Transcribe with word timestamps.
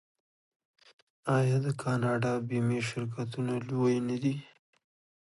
آیا 1.37 1.57
د 1.65 1.67
کاناډا 1.81 2.33
بیمې 2.49 2.79
شرکتونه 2.89 3.53
لوی 3.69 3.95
نه 4.07 4.17
دي؟ 4.23 4.35